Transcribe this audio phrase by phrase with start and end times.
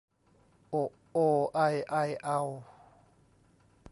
[0.69, 1.17] โอะ โอ
[1.53, 2.39] ไอ ใอ เอา